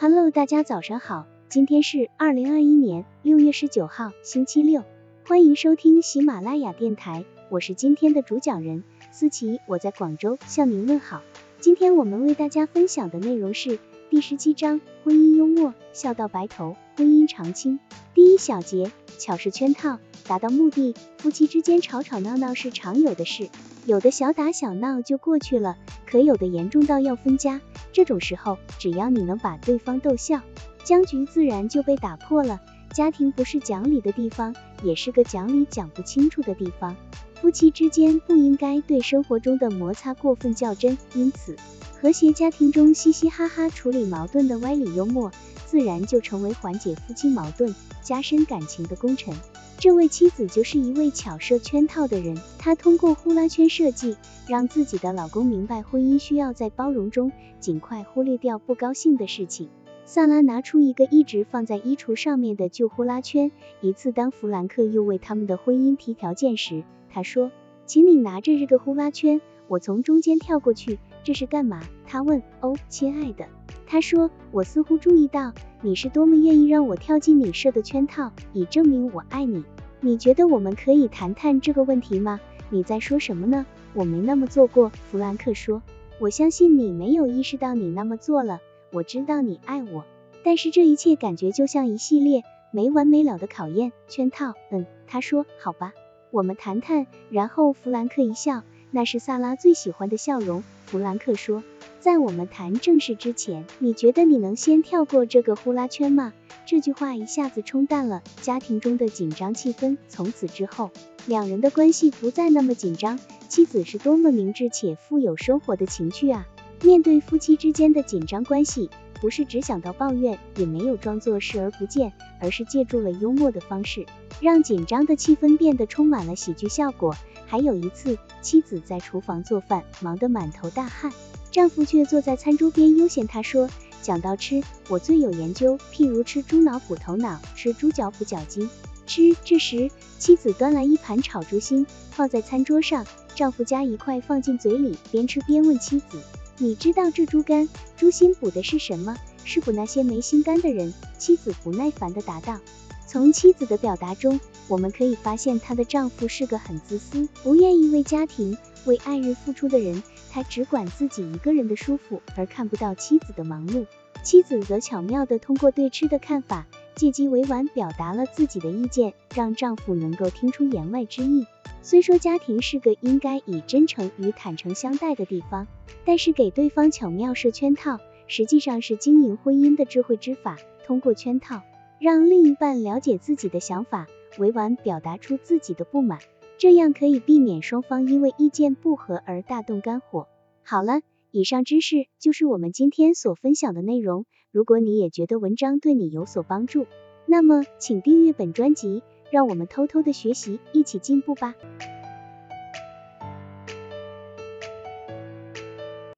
[0.00, 4.84] Hello，大家早上好，今天是二零二一年六月十九号，星期六，
[5.26, 11.22] 欢迎收听喜马拉雅电台，我是今天的主讲人思琪，我在广州向您问好。
[11.58, 17.80] 今天我们为大家分享的内容是第十七章婚姻幽默，笑到白头，婚姻长青。
[18.14, 20.94] 第一小节，巧事圈套，达到目的。
[21.18, 23.50] 夫妻之间吵吵闹闹是常有的事，
[23.84, 25.76] 有的小打小闹就过去了，
[26.06, 27.60] 可有的严重到要分家。
[27.92, 30.40] 这种时候，只要你能把对方逗笑，
[30.84, 32.60] 僵局自然就被打破了。
[32.92, 36.96] 家庭不是讲理的地方，也是个讲理讲不清楚的地方。
[37.40, 41.56] 夫妻之间不应该对生活中的摩擦过分较真，因此
[42.00, 45.30] 和谐家庭中嘻嘻哈哈处理矛盾的歪理幽默，
[45.68, 49.34] 自然就成为缓解夫妻矛盾、加深感情的功臣。
[49.78, 54.16] 这位妻子就是一位巧设圈套的人，她通过呼啦圈设计，
[54.48, 59.68] 让自己的老公明白婚姻需要在包容中尽快忽略掉不高兴的事情。
[60.06, 66.82] 萨拉拿出一个一直放在衣橱上面的旧呼啦圈，一次当弗兰克又为他们的婚姻提条件时。
[67.10, 67.52] 他说
[67.84, 72.42] ：“请你拿着这个呼啦圈，我从中间跳过去，这是干嘛？”他问。
[72.62, 73.44] “哦，亲爱的。”
[73.90, 79.64] 他说：“我似乎注意到你是多么愿意让我跳进你设的圈套，以证明我爱你。
[80.00, 83.64] 你觉得我们可以谈谈这个问题吗？”你在说什么呢？
[83.94, 85.82] 我没那么做过。”弗兰克说。
[86.20, 88.60] “我相信你没有意识到你那么做了。
[88.92, 90.04] 我知道你爱我，
[90.44, 93.92] 但是这一切感觉就像一系列没完没了的考验。
[94.06, 95.46] 圈套。”嗯，他说。
[95.58, 95.94] “好吧。”
[96.30, 100.62] 我们谈谈，然后弗兰克一笑，那是萨拉最喜欢的笑容。
[100.86, 101.62] 弗兰克说
[102.00, 106.32] ：“在我们谈正事之前，你觉得你能先跳过这个呼啦圈吗？”
[106.66, 109.96] 这句话一下子冲淡了家庭中的紧张气氛。
[110.08, 110.90] 从此之后，
[111.26, 113.18] 两人的关系不再那么紧张。
[113.48, 116.46] 妻子是多么明智且富有生活的情趣啊！
[116.82, 124.06] 面对夫妻之间的紧张关系，不是只想到抱怨，也没有装作视而不见，而是借助了幽默的方式。
[124.40, 127.16] 让紧张的气氛变得充满了喜剧效果。
[127.48, 131.10] 还有一次，妻子在厨房做饭，忙得满头大汗，
[131.50, 133.26] 丈夫却坐在餐桌边悠闲。
[133.26, 133.68] 他说
[134.02, 138.68] ：“讲到吃，我最有研究，譬如吃猪脑补头脑，吃猪脚补脚筋。”
[139.06, 139.34] 吃。
[139.42, 146.20] 这时，妻子端来一盘炒猪心，放在餐桌上，丈夫夹一块放进嘴里，边吃边问妻子
[146.58, 147.66] ：“你知道这猪肝、
[147.96, 149.16] 猪心补的是什么？
[149.44, 152.60] 是补那些没心肝的人？”妻子不耐烦地答道。
[153.08, 154.38] 从妻子的表达中，
[154.68, 158.54] 我们可以发现她的丈夫是个很自私、不愿意为家庭、
[158.84, 160.02] 为爱人付出的人。
[160.30, 163.86] 他只管自己一个人的舒服，而看不到妻子的忙碌。
[164.22, 171.46] 妻子则巧妙地通过对吃的看法，借机委婉表达了自己的意见，让丈夫能够听出言外之意。
[171.82, 175.66] 虽说家庭是个应该以真诚与坦诚相待的地方，
[176.04, 180.58] 但是给对方巧妙设圈套，实际上是经营婚姻的智慧之法。
[180.84, 181.62] 通过圈套。
[182.00, 184.06] 让另一半了解自己的想法，
[184.38, 186.20] 委婉表达出自己的不满，
[186.56, 190.28] 这样可以避免双方因为意见不合而大动肝火。
[190.62, 191.00] 好了，
[191.30, 194.26] 以上知识就是我们今天所分享的内容。
[194.52, 196.86] 如果你也觉得文章对你有所帮助，
[197.26, 201.54] 那么请订阅本专辑，让我们偷偷的学习，一起进步吧。